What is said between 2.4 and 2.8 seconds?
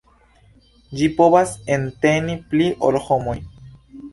pli